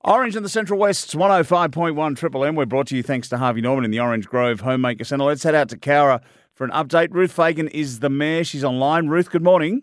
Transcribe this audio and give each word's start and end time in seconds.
Orange 0.00 0.36
in 0.36 0.42
the 0.42 0.48
Central 0.48 0.78
West's 0.78 1.14
105.1 1.14 2.16
Triple 2.16 2.44
M. 2.44 2.56
We're 2.56 2.66
brought 2.66 2.88
to 2.88 2.96
you 2.96 3.02
thanks 3.02 3.28
to 3.28 3.38
Harvey 3.38 3.60
Norman 3.60 3.84
in 3.84 3.90
the 3.90 4.00
Orange 4.00 4.26
Grove 4.26 4.60
Homemaker 4.60 5.04
Centre. 5.04 5.24
Let's 5.24 5.42
head 5.42 5.54
out 5.54 5.68
to 5.68 5.76
Cowra 5.76 6.20
for 6.54 6.64
an 6.64 6.70
update. 6.70 7.08
Ruth 7.12 7.32
Fagan 7.32 7.68
is 7.68 8.00
the 8.00 8.10
mayor. 8.10 8.44
She's 8.44 8.64
online. 8.64 9.08
Ruth, 9.08 9.30
good 9.30 9.44
morning. 9.44 9.82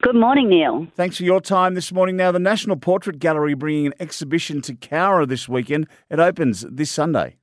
Good 0.00 0.16
morning, 0.16 0.48
Neil. 0.48 0.88
Thanks 0.96 1.16
for 1.16 1.22
your 1.22 1.40
time 1.40 1.74
this 1.74 1.92
morning. 1.92 2.16
Now, 2.16 2.32
the 2.32 2.40
National 2.40 2.76
Portrait 2.76 3.20
Gallery 3.20 3.54
bringing 3.54 3.86
an 3.86 3.94
exhibition 4.00 4.60
to 4.62 4.74
Cowra 4.74 5.28
this 5.28 5.48
weekend. 5.48 5.86
It 6.10 6.18
opens 6.18 6.62
this 6.68 6.90
Sunday. 6.90 7.36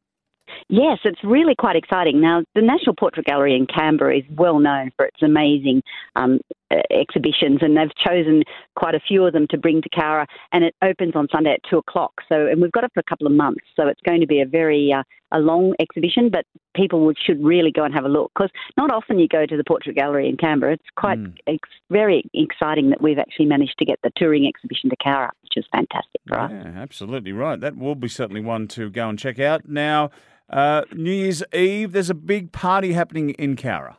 Yes, 0.71 0.99
it's 1.03 1.23
really 1.23 1.55
quite 1.55 1.75
exciting. 1.75 2.21
Now, 2.21 2.43
the 2.53 2.61
National 2.61 2.95
Portrait 2.95 3.25
Gallery 3.25 3.55
in 3.55 3.65
Canberra 3.65 4.19
is 4.19 4.23
well 4.29 4.59
known 4.59 4.91
for 4.95 5.05
its 5.05 5.21
amazing 5.23 5.81
um, 6.15 6.39
uh, 6.69 6.75
exhibitions, 6.91 7.59
and 7.61 7.75
they've 7.75 7.95
chosen 7.95 8.43
quite 8.75 8.93
a 8.93 8.99
few 8.99 9.25
of 9.25 9.33
them 9.33 9.47
to 9.49 9.57
bring 9.57 9.81
to 9.81 9.89
Cowra, 9.89 10.27
and 10.51 10.63
it 10.63 10.75
opens 10.83 11.15
on 11.15 11.27
Sunday 11.31 11.53
at 11.53 11.61
two 11.67 11.79
o'clock. 11.79 12.13
So, 12.29 12.45
and 12.45 12.61
we've 12.61 12.71
got 12.71 12.83
it 12.83 12.91
for 12.93 12.99
a 12.99 13.09
couple 13.09 13.25
of 13.25 13.33
months, 13.33 13.65
so 13.75 13.87
it's 13.87 14.01
going 14.05 14.21
to 14.21 14.27
be 14.27 14.41
a 14.41 14.45
very 14.45 14.93
uh, 14.93 15.01
a 15.31 15.39
long 15.39 15.73
exhibition, 15.79 16.29
but 16.29 16.45
people 16.75 17.05
would, 17.05 17.17
should 17.17 17.43
really 17.43 17.71
go 17.71 17.83
and 17.83 17.93
have 17.93 18.05
a 18.05 18.09
look 18.09 18.31
because 18.35 18.51
not 18.77 18.91
often 18.91 19.19
you 19.19 19.27
go 19.27 19.47
to 19.47 19.57
the 19.57 19.63
Portrait 19.63 19.95
Gallery 19.95 20.29
in 20.29 20.37
Canberra. 20.37 20.73
It's 20.73 20.83
quite 20.95 21.19
mm. 21.19 21.35
ex- 21.47 21.69
very 21.89 22.23
exciting 22.33 22.89
that 22.91 23.01
we've 23.01 23.19
actually 23.19 23.45
managed 23.45 23.75
to 23.79 23.85
get 23.85 23.99
the 24.03 24.11
touring 24.15 24.47
exhibition 24.47 24.89
to 24.91 24.95
Cowra, 24.97 25.29
which 25.41 25.57
is 25.57 25.65
fantastic 25.71 26.21
for 26.27 26.39
us. 26.39 26.51
Yeah, 26.51 26.73
absolutely 26.77 27.31
right. 27.31 27.59
That 27.59 27.75
will 27.75 27.95
be 27.95 28.07
certainly 28.07 28.41
one 28.41 28.67
to 28.69 28.89
go 28.89 29.09
and 29.09 29.17
check 29.17 29.39
out 29.39 29.67
now. 29.67 30.11
Uh, 30.49 30.81
New 30.93 31.11
Year's 31.11 31.43
Eve, 31.53 31.91
there's 31.91 32.09
a 32.09 32.15
big 32.15 32.51
party 32.51 32.93
happening 32.93 33.31
in 33.31 33.55
Cowra. 33.55 33.95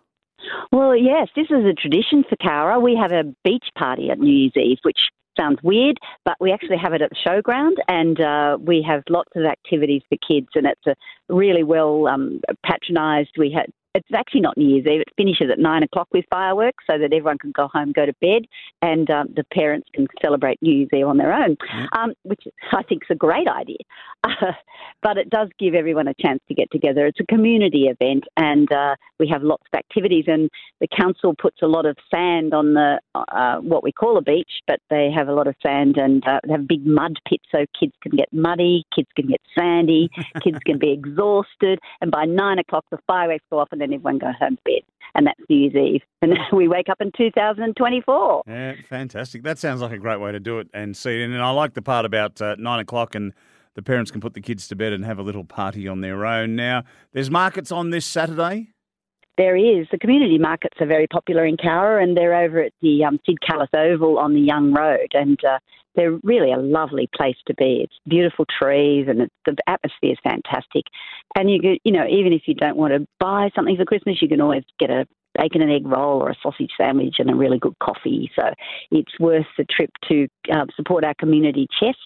Well, 0.73 0.97
yes, 0.97 1.29
this 1.37 1.47
is 1.51 1.65
a 1.65 1.75
tradition 1.75 2.25
for 2.29 2.37
Cowra. 2.37 2.81
We 2.81 2.97
have 3.01 3.13
a 3.13 3.25
beach 3.45 3.67
party 3.77 4.11
at 4.11 4.19
New 4.19 4.33
Year's 4.33 4.57
Eve, 4.57 4.79
which 4.83 4.99
sounds 5.39 5.59
weird, 5.63 5.99
but 6.25 6.35
we 6.41 6.53
actually 6.53 6.77
have 6.77 6.93
it 6.93 7.03
at 7.03 7.11
the 7.11 7.17
showground, 7.27 7.75
and 7.89 8.21
uh, 8.21 8.59
we 8.61 8.85
have 8.87 9.03
lots 9.09 9.31
of 9.37 9.45
activities 9.45 10.03
for 10.09 10.17
kids, 10.27 10.49
and 10.55 10.67
it's 10.67 10.87
a 10.87 10.95
really 11.35 11.63
well 11.63 12.07
um, 12.07 12.41
patronised. 12.65 13.31
We 13.39 13.51
had 13.51 13.71
it's 13.95 14.09
actually 14.15 14.41
not 14.41 14.57
New 14.57 14.69
Year's 14.69 14.87
Eve. 14.87 15.01
It 15.01 15.09
finishes 15.17 15.51
at 15.51 15.59
nine 15.59 15.83
o'clock 15.83 16.09
with 16.13 16.25
fireworks 16.31 16.85
so 16.89 16.99
that 16.99 17.13
everyone 17.13 17.39
can 17.39 17.53
go 17.53 17.69
home, 17.69 17.93
go 17.93 18.07
to 18.07 18.13
bed, 18.21 18.43
and 18.83 19.11
um, 19.11 19.29
the 19.35 19.45
parents 19.53 19.89
can 19.95 20.07
celebrate 20.23 20.59
New 20.63 20.75
Year's 20.75 20.89
Eve 20.95 21.07
on 21.07 21.17
their 21.17 21.33
own, 21.33 21.57
um, 21.93 22.13
which 22.23 22.43
I 22.73 22.83
think 22.83 23.03
is 23.03 23.09
a 23.11 23.17
great 23.17 23.49
idea. 23.49 23.79
Uh, 24.25 24.53
but 25.03 25.17
it 25.17 25.31
does 25.31 25.49
give 25.59 25.75
everyone 25.75 26.09
a 26.09 26.15
chance 26.15 26.41
to 26.49 26.55
get 26.55 26.71
together. 26.71 27.07
It's 27.07 27.21
a 27.21 27.27
community 27.27 27.89
event, 27.89 28.25
and 28.37 28.71
uh, 28.73 28.95
we 29.19 29.29
have 29.29 29.43
lots 29.43 29.65
of 29.73 29.79
activities. 29.79 30.25
And 30.27 30.51
the 30.81 30.89
council 30.89 31.35
puts 31.37 31.63
a 31.63 31.67
lot 31.67 31.87
of 31.87 31.97
sand 32.11 32.55
on 32.55 32.75
the 32.75 33.01
uh, 33.15 33.57
what 33.57 33.83
we 33.83 33.93
call 33.93 34.17
a 34.19 34.23
beach, 34.23 34.61
but 34.67 34.81
they 34.89 35.11
have 35.15 35.29
a 35.29 35.33
lot 35.33 35.47
of 35.47 35.55
sand 35.63 35.97
and 35.97 36.27
uh, 36.27 36.41
they 36.47 36.53
have 36.53 36.69
big 36.69 36.87
mud 36.87 37.17
pits 37.29 37.45
so 37.51 37.65
kids 37.79 37.93
can 38.03 38.13
get 38.13 38.29
muddy, 38.33 38.85
kids 38.95 39.09
can 39.17 39.27
get 39.27 39.41
sandy, 39.57 40.09
kids 40.43 40.59
can 40.65 40.79
be 40.79 40.93
exhausted, 41.05 41.79
and 42.01 42.11
by 42.11 42.25
nine 42.25 42.59
o'clock 42.59 42.85
the 42.91 42.99
fireworks 43.07 43.45
go 43.51 43.59
off 43.59 43.69
and 43.73 43.80
then 43.81 43.93
everyone 43.93 44.19
goes 44.19 44.35
home 44.39 44.57
to 44.57 44.63
bed. 44.65 44.83
And 45.15 45.27
that's 45.27 45.41
New 45.49 45.57
Year's 45.57 45.75
Eve. 45.75 46.03
And 46.23 46.35
we 46.53 46.69
wake 46.69 46.89
up 46.91 47.01
in 47.01 47.11
2024. 47.17 48.43
Yeah, 48.47 48.75
fantastic. 48.87 49.43
That 49.43 49.59
sounds 49.59 49.81
like 49.81 49.93
a 49.93 49.99
great 49.99 50.21
way 50.21 50.33
to 50.33 50.41
do 50.41 50.59
it 50.59 50.69
and 50.75 50.95
see 50.95 51.23
it. 51.23 51.25
And 51.25 51.43
I 51.43 51.51
like 51.51 51.73
the 51.73 51.83
part 51.83 52.05
about 52.05 52.41
uh, 52.43 52.57
nine 52.59 52.79
o'clock 52.79 53.15
and 53.15 53.33
the 53.75 53.83
parents 53.83 54.11
can 54.11 54.21
put 54.21 54.35
the 54.35 54.41
kids 54.41 54.69
to 54.69 54.77
bed 54.77 54.93
and 54.93 55.05
have 55.05 55.19
a 55.19 55.23
little 55.23 55.45
party 55.45 55.89
on 55.89 56.03
their 56.03 56.27
own. 56.27 56.57
Now, 56.57 56.85
there's 57.13 57.31
markets 57.31 57.73
on 57.73 57.91
this 57.91 58.05
Saturday. 58.05 58.69
There 59.39 59.57
is. 59.57 59.87
The 59.91 59.99
community 59.99 60.37
markets 60.37 60.77
are 60.81 60.87
very 60.87 61.07
popular 61.07 61.47
in 61.47 61.57
Cowra, 61.57 62.03
and 62.03 62.15
they're 62.15 62.35
over 62.35 62.61
at 62.61 62.73
the 62.83 63.05
um, 63.05 63.19
Sid 63.25 63.39
Kallas 63.41 63.69
Oval 63.73 64.19
on 64.19 64.35
the 64.35 64.41
Young 64.41 64.75
Road, 64.75 65.13
and 65.15 65.43
uh, 65.45 65.59
they're 65.95 66.19
really 66.23 66.53
a 66.53 66.59
lovely 66.59 67.09
place 67.15 67.37
to 67.47 67.55
be. 67.55 67.81
It's 67.85 67.99
beautiful 68.07 68.47
trees, 68.47 69.07
and 69.09 69.29
the 69.45 69.57
atmosphere 69.67 70.13
is 70.13 70.19
fantastic. 70.23 70.85
And 71.37 71.51
you, 71.51 71.61
could, 71.61 71.79
you 71.85 71.93
know, 71.93 72.07
even 72.07 72.33
if 72.33 72.43
you 72.47 72.55
don't 72.55 72.77
want 72.77 72.93
to 72.93 73.07
buy 73.19 73.51
something 73.55 73.77
for 73.77 73.85
Christmas, 73.85 74.23
you 74.23 74.29
can 74.29 74.41
always 74.41 74.65
get 74.79 74.91
a 74.91 75.07
bacon 75.39 75.63
and 75.63 75.71
egg 75.71 75.87
roll 75.87 76.21
or 76.23 76.31
a 76.31 76.37
sausage 76.43 76.71
sandwich 76.77 77.17
and 77.19 77.31
a 77.31 77.35
really 77.35 77.59
good 77.59 77.79
coffee. 77.81 78.31
So 78.37 78.51
it's 78.91 79.19
worth 79.19 79.47
the 79.57 79.65
trip 79.65 79.91
to 80.09 80.27
uh, 80.53 80.67
support 80.77 81.05
our 81.05 81.15
community 81.15 81.67
chest, 81.79 81.99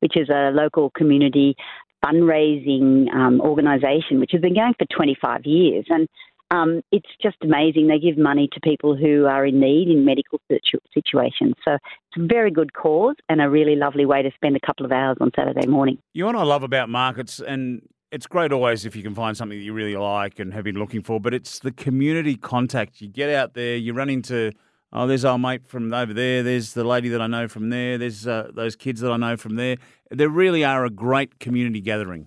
which 0.00 0.16
is 0.16 0.28
a 0.28 0.50
local 0.52 0.90
community 0.90 1.56
fundraising 2.04 3.12
um, 3.14 3.40
organisation 3.40 4.18
which 4.18 4.32
has 4.32 4.40
been 4.40 4.54
going 4.54 4.74
for 4.76 4.86
25 4.94 5.46
years. 5.46 5.86
And 5.88 6.08
um, 6.52 6.82
it's 6.92 7.08
just 7.22 7.36
amazing. 7.42 7.88
They 7.88 7.98
give 7.98 8.18
money 8.18 8.48
to 8.52 8.60
people 8.60 8.94
who 8.94 9.24
are 9.24 9.46
in 9.46 9.58
need 9.58 9.88
in 9.88 10.04
medical 10.04 10.38
situ- 10.48 10.84
situations. 10.92 11.54
So 11.64 11.72
it's 11.74 12.22
a 12.22 12.26
very 12.26 12.50
good 12.50 12.74
cause 12.74 13.16
and 13.30 13.40
a 13.40 13.48
really 13.48 13.74
lovely 13.74 14.04
way 14.04 14.22
to 14.22 14.30
spend 14.34 14.56
a 14.56 14.60
couple 14.60 14.84
of 14.84 14.92
hours 14.92 15.16
on 15.20 15.30
Saturday 15.34 15.66
morning. 15.66 15.98
You 16.12 16.24
know 16.24 16.26
what 16.26 16.36
I 16.36 16.42
love 16.42 16.62
about 16.62 16.90
markets, 16.90 17.40
and 17.40 17.80
it's 18.10 18.26
great 18.26 18.52
always 18.52 18.84
if 18.84 18.94
you 18.94 19.02
can 19.02 19.14
find 19.14 19.34
something 19.34 19.58
that 19.58 19.64
you 19.64 19.72
really 19.72 19.96
like 19.96 20.38
and 20.38 20.52
have 20.52 20.64
been 20.64 20.78
looking 20.78 21.02
for, 21.02 21.18
but 21.18 21.32
it's 21.32 21.58
the 21.58 21.72
community 21.72 22.36
contact. 22.36 23.00
You 23.00 23.08
get 23.08 23.30
out 23.30 23.54
there, 23.54 23.76
you 23.76 23.94
run 23.94 24.10
into, 24.10 24.52
oh, 24.92 25.06
there's 25.06 25.24
our 25.24 25.38
mate 25.38 25.66
from 25.66 25.94
over 25.94 26.12
there, 26.12 26.42
there's 26.42 26.74
the 26.74 26.84
lady 26.84 27.08
that 27.08 27.22
I 27.22 27.28
know 27.28 27.48
from 27.48 27.70
there, 27.70 27.96
there's 27.96 28.26
uh, 28.26 28.50
those 28.54 28.76
kids 28.76 29.00
that 29.00 29.10
I 29.10 29.16
know 29.16 29.38
from 29.38 29.56
there. 29.56 29.78
There 30.10 30.28
really 30.28 30.64
are 30.64 30.84
a 30.84 30.90
great 30.90 31.38
community 31.40 31.80
gathering. 31.80 32.26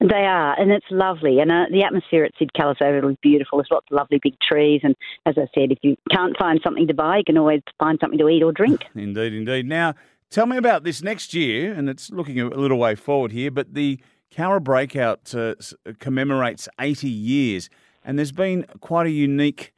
They 0.00 0.24
are, 0.24 0.58
and 0.60 0.70
it's 0.70 0.86
lovely. 0.90 1.40
And 1.40 1.50
uh, 1.50 1.64
the 1.70 1.82
atmosphere 1.82 2.24
at 2.24 2.32
Sid 2.38 2.52
Kallas 2.54 2.76
is 2.80 3.16
beautiful. 3.20 3.58
There's 3.58 3.68
lots 3.70 3.86
of 3.90 3.96
lovely 3.96 4.20
big 4.22 4.34
trees. 4.40 4.80
And 4.84 4.94
as 5.26 5.34
I 5.36 5.48
said, 5.54 5.72
if 5.72 5.78
you 5.82 5.96
can't 6.12 6.36
find 6.38 6.60
something 6.62 6.86
to 6.86 6.94
buy, 6.94 7.18
you 7.18 7.24
can 7.24 7.36
always 7.36 7.62
find 7.80 7.98
something 8.00 8.18
to 8.18 8.28
eat 8.28 8.44
or 8.44 8.52
drink. 8.52 8.84
indeed, 8.94 9.32
indeed. 9.32 9.66
Now, 9.66 9.94
tell 10.30 10.46
me 10.46 10.56
about 10.56 10.84
this 10.84 11.02
next 11.02 11.34
year, 11.34 11.72
and 11.72 11.88
it's 11.88 12.10
looking 12.10 12.38
a 12.38 12.46
little 12.46 12.78
way 12.78 12.94
forward 12.94 13.32
here, 13.32 13.50
but 13.50 13.74
the 13.74 13.98
Cowra 14.32 14.62
Breakout 14.62 15.34
uh, 15.34 15.56
commemorates 15.98 16.68
80 16.80 17.08
years, 17.08 17.68
and 18.04 18.18
there's 18.18 18.32
been 18.32 18.66
quite 18.80 19.06
a 19.06 19.10
unique 19.10 19.72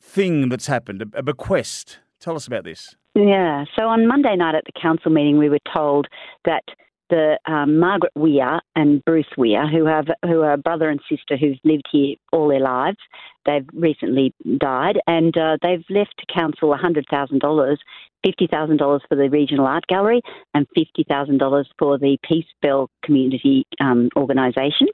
thing 0.00 0.48
that's 0.48 0.66
happened, 0.66 1.02
a 1.14 1.22
bequest. 1.22 1.98
Tell 2.20 2.36
us 2.36 2.46
about 2.46 2.64
this. 2.64 2.96
Yeah, 3.14 3.64
so 3.76 3.88
on 3.88 4.06
Monday 4.06 4.34
night 4.36 4.54
at 4.54 4.64
the 4.64 4.80
council 4.80 5.10
meeting, 5.10 5.36
we 5.36 5.48
were 5.48 5.58
told 5.74 6.06
that 6.44 6.62
the 7.10 7.38
um, 7.46 7.78
Margaret 7.78 8.12
Weir 8.14 8.60
and 8.74 9.04
Bruce 9.04 9.26
Weir, 9.36 9.68
who 9.68 9.86
have 9.86 10.06
who 10.24 10.42
are 10.42 10.56
brother 10.56 10.88
and 10.88 11.00
sister 11.08 11.36
who've 11.36 11.58
lived 11.64 11.86
here 11.90 12.16
all 12.32 12.48
their 12.48 12.60
lives. 12.60 12.98
They've 13.44 13.66
recently 13.72 14.34
died, 14.58 14.98
and 15.06 15.36
uh, 15.36 15.58
they've 15.62 15.84
left 15.90 16.14
to 16.18 16.34
council 16.34 16.76
hundred 16.76 17.06
thousand 17.10 17.40
dollars, 17.40 17.80
fifty 18.24 18.46
thousand 18.46 18.78
dollars 18.78 19.02
for 19.08 19.16
the 19.16 19.28
regional 19.28 19.66
art 19.66 19.86
gallery, 19.86 20.20
and 20.54 20.66
fifty 20.74 21.04
thousand 21.08 21.38
dollars 21.38 21.68
for 21.78 21.98
the 21.98 22.18
Peace 22.22 22.46
Bell 22.62 22.90
community 23.04 23.66
um, 23.80 24.08
organisation. 24.16 24.88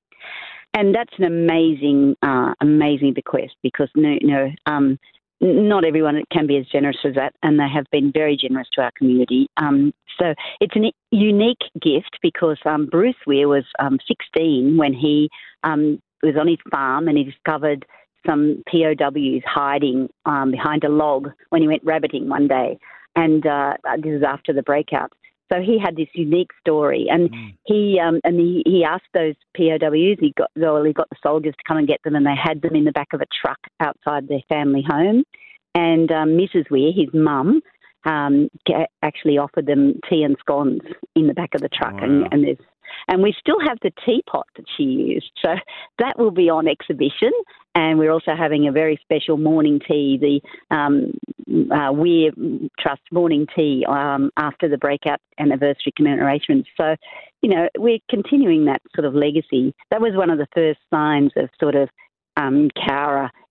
And 0.74 0.94
that's 0.94 1.12
an 1.18 1.24
amazing, 1.24 2.16
uh, 2.22 2.54
amazing 2.62 3.12
bequest 3.12 3.54
because 3.62 3.90
you 3.94 4.18
know, 4.22 4.50
um, 4.64 4.98
not 5.42 5.84
everyone 5.84 6.22
can 6.32 6.46
be 6.46 6.56
as 6.56 6.66
generous 6.66 6.98
as 7.04 7.16
that, 7.16 7.34
and 7.42 7.58
they 7.58 7.68
have 7.68 7.86
been 7.90 8.12
very 8.12 8.36
generous 8.36 8.68
to 8.74 8.80
our 8.80 8.92
community. 8.96 9.48
Um, 9.56 9.92
so 10.18 10.34
it's 10.60 10.76
a 10.76 10.92
unique 11.10 11.62
gift 11.80 12.18
because 12.22 12.58
um, 12.64 12.86
Bruce 12.86 13.16
Weir 13.26 13.48
was 13.48 13.64
um, 13.80 13.98
16 14.06 14.76
when 14.76 14.94
he 14.94 15.28
um, 15.64 16.00
was 16.22 16.36
on 16.38 16.46
his 16.46 16.58
farm 16.70 17.08
and 17.08 17.18
he 17.18 17.24
discovered 17.24 17.84
some 18.24 18.62
POWs 18.70 19.42
hiding 19.44 20.08
um, 20.26 20.52
behind 20.52 20.84
a 20.84 20.88
log 20.88 21.30
when 21.48 21.60
he 21.60 21.66
went 21.66 21.82
rabbiting 21.84 22.28
one 22.28 22.46
day. 22.46 22.78
And 23.16 23.44
uh, 23.44 23.74
this 23.96 24.12
is 24.12 24.22
after 24.22 24.52
the 24.52 24.62
breakout. 24.62 25.12
So 25.52 25.60
he 25.60 25.78
had 25.78 25.96
this 25.96 26.08
unique 26.14 26.50
story, 26.60 27.08
and 27.10 27.30
mm. 27.30 27.54
he 27.64 28.00
um, 28.00 28.20
and 28.24 28.40
he, 28.40 28.62
he 28.64 28.84
asked 28.84 29.12
those 29.12 29.34
POWs. 29.54 30.16
He 30.18 30.32
got 30.36 30.50
well, 30.56 30.82
he 30.82 30.94
got 30.94 31.10
the 31.10 31.16
soldiers 31.22 31.54
to 31.58 31.64
come 31.68 31.76
and 31.76 31.86
get 31.86 32.02
them, 32.04 32.14
and 32.14 32.24
they 32.24 32.34
had 32.34 32.62
them 32.62 32.74
in 32.74 32.84
the 32.84 32.92
back 32.92 33.08
of 33.12 33.20
a 33.20 33.26
truck 33.40 33.58
outside 33.80 34.28
their 34.28 34.42
family 34.48 34.82
home. 34.88 35.24
And 35.74 36.10
um, 36.10 36.30
Mrs. 36.30 36.70
Weir, 36.70 36.92
his 36.94 37.08
mum, 37.12 37.60
um, 38.04 38.48
actually 39.02 39.38
offered 39.38 39.66
them 39.66 40.00
tea 40.08 40.22
and 40.22 40.36
scones 40.40 40.80
in 41.14 41.26
the 41.26 41.34
back 41.34 41.54
of 41.54 41.60
the 41.60 41.68
truck, 41.68 41.94
wow. 41.94 42.04
and, 42.04 42.28
and 42.32 42.44
there's 42.44 42.56
and 43.08 43.22
we 43.22 43.34
still 43.38 43.60
have 43.60 43.78
the 43.82 43.92
teapot 44.04 44.46
that 44.56 44.64
she 44.76 44.84
used. 44.84 45.30
So 45.44 45.54
that 45.98 46.18
will 46.18 46.30
be 46.30 46.48
on 46.50 46.68
exhibition. 46.68 47.32
And 47.74 47.98
we're 47.98 48.10
also 48.10 48.34
having 48.36 48.68
a 48.68 48.72
very 48.72 48.98
special 49.02 49.38
morning 49.38 49.80
tea, 49.86 50.18
the 50.20 50.76
um, 50.76 51.12
uh, 51.70 51.92
Weir 51.92 52.30
Trust 52.78 53.02
morning 53.10 53.46
tea 53.56 53.84
um, 53.88 54.30
after 54.36 54.68
the 54.68 54.76
breakout 54.76 55.20
anniversary 55.38 55.92
commemoration. 55.96 56.64
So, 56.78 56.96
you 57.40 57.50
know, 57.50 57.68
we're 57.78 57.98
continuing 58.10 58.66
that 58.66 58.82
sort 58.94 59.06
of 59.06 59.14
legacy. 59.14 59.74
That 59.90 60.02
was 60.02 60.12
one 60.14 60.28
of 60.28 60.38
the 60.38 60.48
first 60.54 60.80
signs 60.92 61.32
of 61.36 61.48
sort 61.58 61.74
of 61.74 61.88
um, 62.36 62.68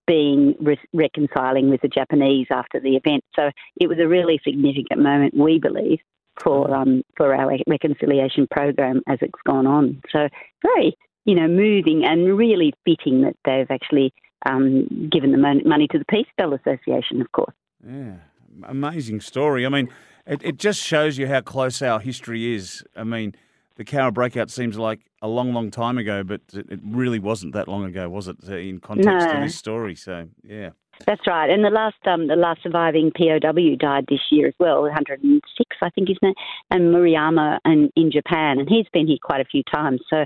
being 0.07 0.55
re- 0.59 0.79
reconciling 0.93 1.69
with 1.69 1.81
the 1.81 1.87
Japanese 1.87 2.47
after 2.51 2.79
the 2.79 2.95
event. 2.95 3.23
So 3.35 3.49
it 3.79 3.87
was 3.87 3.97
a 3.99 4.07
really 4.07 4.39
significant 4.43 5.01
moment, 5.01 5.33
we 5.35 5.59
believe, 5.59 5.99
for 6.39 6.73
um, 6.73 7.03
for 7.17 7.33
our 7.35 7.57
reconciliation 7.67 8.47
program 8.49 9.01
as 9.07 9.19
it's 9.21 9.39
gone 9.45 9.67
on. 9.67 10.01
So 10.11 10.27
very, 10.63 10.95
you 11.25 11.35
know, 11.35 11.47
moving 11.47 12.03
and 12.05 12.37
really 12.37 12.73
fitting 12.85 13.21
that 13.21 13.35
they've 13.45 13.69
actually 13.69 14.13
um, 14.45 15.09
given 15.11 15.31
the 15.31 15.37
money 15.37 15.87
to 15.91 15.99
the 15.99 16.05
Peace 16.05 16.27
Bell 16.37 16.53
Association, 16.53 17.21
of 17.21 17.31
course. 17.31 17.53
Yeah, 17.85 18.15
amazing 18.63 19.21
story. 19.21 19.65
I 19.65 19.69
mean, 19.69 19.89
it, 20.25 20.41
it 20.43 20.57
just 20.57 20.81
shows 20.81 21.17
you 21.17 21.27
how 21.27 21.41
close 21.41 21.81
our 21.81 21.99
history 21.99 22.55
is. 22.55 22.83
I 22.95 23.03
mean, 23.03 23.35
the 23.75 23.85
Cowra 23.85 24.13
breakout 24.13 24.49
seems 24.49 24.77
like 24.77 25.01
a 25.21 25.27
long, 25.27 25.53
long 25.53 25.69
time 25.71 25.97
ago, 25.97 26.23
but 26.23 26.41
it 26.53 26.79
really 26.83 27.19
wasn't 27.19 27.53
that 27.53 27.67
long 27.67 27.85
ago, 27.85 28.09
was 28.09 28.27
it? 28.27 28.37
uh, 28.47 28.55
In 28.55 28.79
context 28.79 29.27
No. 29.29 29.35
of 29.35 29.41
this 29.43 29.55
story, 29.55 29.95
so 29.95 30.27
yeah. 30.43 30.71
That's 31.05 31.25
right. 31.27 31.49
And 31.49 31.63
the 31.65 31.69
last 31.69 31.95
um, 32.05 32.27
the 32.27 32.35
last 32.35 32.61
surviving 32.63 33.11
POW 33.11 33.75
died 33.79 34.05
this 34.07 34.19
year 34.31 34.47
as 34.47 34.53
well, 34.59 34.81
106, 34.83 35.77
I 35.81 35.89
think 35.89 36.09
his 36.09 36.17
it? 36.21 36.35
and 36.69 36.93
Murayama 36.93 37.59
and 37.65 37.91
in 37.95 38.11
Japan, 38.11 38.59
and 38.59 38.69
he's 38.69 38.85
been 38.93 39.07
here 39.07 39.17
quite 39.21 39.41
a 39.41 39.45
few 39.45 39.63
times. 39.73 40.01
So 40.09 40.25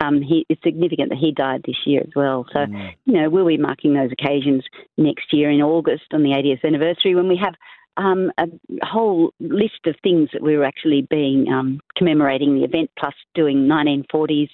um, 0.00 0.20
he, 0.22 0.44
it's 0.48 0.60
significant 0.62 1.10
that 1.10 1.18
he 1.18 1.32
died 1.32 1.62
this 1.64 1.76
year 1.86 2.00
as 2.00 2.10
well. 2.16 2.44
So 2.52 2.60
Mm. 2.66 2.94
you 3.04 3.12
know 3.20 3.30
we'll 3.30 3.46
be 3.46 3.56
marking 3.56 3.94
those 3.94 4.10
occasions 4.12 4.64
next 4.98 5.32
year 5.32 5.50
in 5.50 5.62
August 5.62 6.04
on 6.12 6.22
the 6.22 6.30
80th 6.30 6.64
anniversary 6.64 7.14
when 7.14 7.28
we 7.28 7.36
have. 7.42 7.54
Um, 7.98 8.30
a 8.36 8.46
whole 8.82 9.32
list 9.40 9.86
of 9.86 9.94
things 10.02 10.28
that 10.34 10.42
we 10.42 10.54
were 10.58 10.64
actually 10.66 11.06
being 11.08 11.50
um, 11.50 11.80
commemorating 11.96 12.54
the 12.54 12.62
event, 12.64 12.90
plus 12.98 13.14
doing 13.34 13.66
1940s 13.66 14.50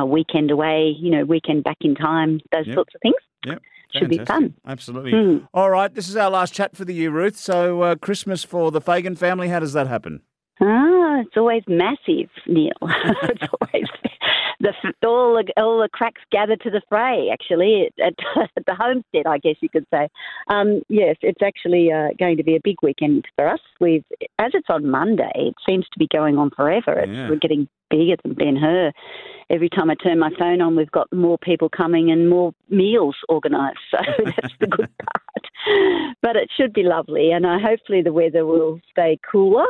uh, 0.00 0.06
weekend 0.06 0.52
away, 0.52 0.94
you 0.96 1.10
know, 1.10 1.24
weekend 1.24 1.64
back 1.64 1.78
in 1.80 1.96
time, 1.96 2.40
those 2.52 2.68
Yep. 2.68 2.74
sorts 2.76 2.94
of 2.94 3.00
things. 3.00 3.16
Yep. 3.46 3.62
Should 3.94 4.10
be 4.10 4.24
fun. 4.24 4.54
Absolutely. 4.66 5.12
Hmm. 5.12 5.44
All 5.52 5.70
right, 5.70 5.92
this 5.92 6.08
is 6.08 6.16
our 6.16 6.30
last 6.30 6.52
chat 6.52 6.76
for 6.76 6.84
the 6.84 6.94
year, 6.94 7.10
Ruth. 7.10 7.36
So, 7.36 7.82
uh, 7.82 7.94
Christmas 7.96 8.42
for 8.44 8.70
the 8.70 8.80
Fagan 8.80 9.16
family, 9.16 9.48
how 9.48 9.60
does 9.60 9.72
that 9.72 9.86
happen? 9.86 10.22
Ah, 10.60 11.20
it's 11.20 11.36
always 11.36 11.62
massive, 11.68 12.30
Neil. 12.46 12.72
it's 12.82 13.42
always 13.60 13.88
the 14.60 14.72
all 15.06 15.34
the 15.34 15.62
all 15.62 15.80
the 15.80 15.88
cracks 15.88 16.20
gather 16.30 16.56
to 16.56 16.70
the 16.70 16.82
fray. 16.88 17.30
Actually, 17.32 17.90
at, 18.02 18.14
at 18.56 18.64
the 18.66 18.74
homestead, 18.74 19.26
I 19.26 19.38
guess 19.38 19.56
you 19.60 19.68
could 19.68 19.86
say. 19.92 20.08
Um, 20.48 20.82
yes, 20.88 21.16
it's 21.22 21.42
actually 21.42 21.92
uh, 21.92 22.08
going 22.18 22.36
to 22.36 22.44
be 22.44 22.56
a 22.56 22.60
big 22.62 22.76
weekend 22.82 23.26
for 23.36 23.48
us. 23.48 23.60
We've 23.80 24.04
as 24.38 24.52
it's 24.54 24.68
on 24.68 24.90
Monday, 24.90 25.32
it 25.34 25.54
seems 25.68 25.86
to 25.92 25.98
be 25.98 26.08
going 26.12 26.38
on 26.38 26.50
forever. 26.50 26.98
It's, 27.00 27.12
Yeah. 27.12 27.28
We're 27.28 27.36
getting 27.36 27.68
bigger 27.90 28.16
than 28.22 28.34
Ben 28.34 28.56
Hur. 28.56 28.92
Every 29.50 29.68
time 29.68 29.90
I 29.90 29.94
turn 29.94 30.18
my 30.18 30.30
phone 30.38 30.60
on, 30.60 30.74
we've 30.74 30.90
got 30.90 31.12
more 31.12 31.38
people 31.38 31.68
coming 31.68 32.10
and 32.10 32.28
more 32.28 32.52
meals 32.68 33.16
organised. 33.28 33.78
So 33.90 33.98
that's 34.24 34.54
the 34.58 34.66
good 34.66 34.90
part. 34.98 36.16
But 36.22 36.36
it 36.36 36.50
should 36.56 36.72
be 36.72 36.82
lovely, 36.82 37.30
and 37.30 37.46
uh, 37.46 37.58
hopefully 37.58 38.02
the 38.02 38.12
weather 38.12 38.44
will 38.44 38.80
stay 38.90 39.18
cooler 39.30 39.66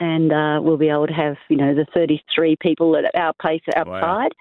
and 0.00 0.32
uh, 0.32 0.60
we'll 0.62 0.78
be 0.78 0.88
able 0.88 1.06
to 1.06 1.12
have 1.12 1.36
you 1.48 1.56
know 1.56 1.74
the 1.74 1.86
33 1.94 2.56
people 2.60 2.96
at 2.96 3.14
our 3.14 3.32
place 3.40 3.62
outside, 3.76 4.32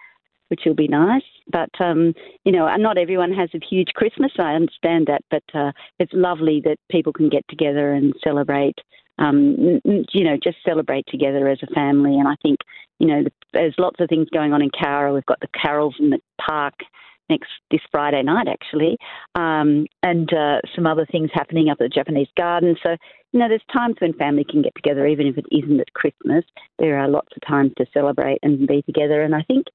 which 0.47 0.61
will 0.65 0.73
be 0.73 0.87
nice. 0.87 1.23
But 1.51 1.69
um, 1.79 2.13
you 2.45 2.51
know, 2.51 2.73
not 2.77 2.97
everyone 2.97 3.33
has 3.33 3.49
a 3.53 3.59
huge 3.69 3.89
Christmas. 3.93 4.31
I 4.39 4.53
understand 4.53 5.07
that, 5.07 5.21
but 5.29 5.43
uh, 5.53 5.71
it's 5.99 6.13
lovely 6.13 6.61
that 6.65 6.77
people 6.89 7.13
can 7.13 7.29
get 7.29 7.45
together 7.49 7.93
and 7.93 8.13
celebrate. 8.23 8.79
Um, 9.19 9.81
you 9.83 10.23
know, 10.23 10.37
just 10.41 10.57
celebrate 10.65 11.05
together 11.07 11.49
as 11.49 11.59
a 11.61 11.73
family. 11.73 12.17
And 12.17 12.27
I 12.27 12.35
think 12.41 12.59
you 12.99 13.07
know 13.07 13.23
there's 13.53 13.75
lots 13.77 13.99
of 13.99 14.07
things 14.09 14.29
going 14.33 14.53
on 14.53 14.61
in 14.61 14.71
Cowra. 14.71 15.13
We've 15.13 15.25
got 15.25 15.41
the 15.41 15.49
carols 15.61 15.95
in 15.99 16.09
the 16.09 16.19
park 16.39 16.75
next 17.29 17.49
this 17.71 17.81
Friday 17.91 18.23
night 18.23 18.47
actually, 18.47 18.97
um, 19.35 19.85
and 20.03 20.31
uh, 20.33 20.59
some 20.75 20.87
other 20.87 21.05
things 21.11 21.29
happening 21.33 21.69
up 21.69 21.77
at 21.79 21.85
the 21.85 21.89
Japanese 21.89 22.29
Garden. 22.37 22.75
So 22.83 22.95
you 23.31 23.39
know, 23.39 23.47
there's 23.47 23.61
times 23.71 23.95
when 23.99 24.13
family 24.13 24.43
can 24.43 24.61
get 24.61 24.73
together, 24.75 25.05
even 25.05 25.27
if 25.27 25.37
it 25.37 25.45
isn't 25.51 25.79
at 25.79 25.93
Christmas. 25.93 26.43
There 26.79 26.97
are 26.97 27.07
lots 27.07 27.29
of 27.35 27.47
times 27.47 27.73
to 27.77 27.85
celebrate 27.93 28.39
and 28.41 28.67
be 28.67 28.81
together, 28.81 29.21
and 29.21 29.35
I 29.35 29.43
think 29.43 29.67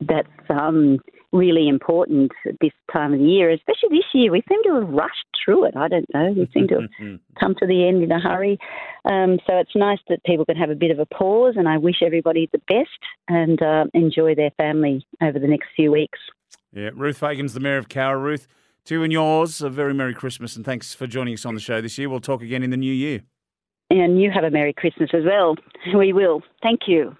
that's 0.00 0.28
um, 0.50 0.98
really 1.32 1.68
important 1.68 2.32
this 2.60 2.72
time 2.92 3.12
of 3.12 3.20
the 3.20 3.26
year, 3.26 3.50
especially 3.50 3.90
this 3.90 4.04
year. 4.14 4.30
We 4.30 4.42
seem 4.48 4.62
to 4.64 4.80
have 4.80 4.88
rushed 4.88 5.26
through 5.44 5.66
it. 5.66 5.76
I 5.76 5.88
don't 5.88 6.12
know. 6.14 6.32
We 6.32 6.48
seem 6.52 6.68
to 6.68 6.80
have 6.80 7.20
come 7.40 7.54
to 7.58 7.66
the 7.66 7.86
end 7.86 8.02
in 8.02 8.12
a 8.12 8.20
hurry. 8.20 8.58
Um, 9.04 9.38
so 9.46 9.56
it's 9.56 9.74
nice 9.74 10.00
that 10.08 10.24
people 10.24 10.44
can 10.44 10.56
have 10.56 10.70
a 10.70 10.74
bit 10.74 10.90
of 10.90 10.98
a 10.98 11.06
pause, 11.06 11.54
and 11.56 11.68
I 11.68 11.78
wish 11.78 12.02
everybody 12.02 12.48
the 12.52 12.60
best 12.68 12.88
and 13.28 13.60
uh, 13.62 13.84
enjoy 13.94 14.34
their 14.34 14.50
family 14.56 15.06
over 15.22 15.38
the 15.38 15.48
next 15.48 15.68
few 15.76 15.90
weeks. 15.92 16.18
Yeah, 16.72 16.90
Ruth 16.94 17.18
Fagan's 17.18 17.52
the 17.52 17.60
Mayor 17.60 17.76
of 17.76 17.88
Cowra. 17.88 18.20
Ruth, 18.22 18.48
to 18.86 18.94
you 18.94 19.02
and 19.02 19.12
yours, 19.12 19.60
a 19.60 19.68
very 19.68 19.92
Merry 19.92 20.14
Christmas 20.14 20.56
and 20.56 20.64
thanks 20.64 20.94
for 20.94 21.06
joining 21.06 21.34
us 21.34 21.44
on 21.44 21.54
the 21.54 21.60
show 21.60 21.80
this 21.80 21.98
year. 21.98 22.08
We'll 22.08 22.20
talk 22.20 22.42
again 22.42 22.62
in 22.62 22.70
the 22.70 22.76
new 22.76 22.92
year. 22.92 23.20
And 23.90 24.20
you 24.20 24.30
have 24.30 24.42
a 24.42 24.50
Merry 24.50 24.72
Christmas 24.72 25.10
as 25.12 25.24
well. 25.24 25.56
We 25.94 26.12
will. 26.12 26.42
Thank 26.62 26.82
you. 26.86 27.14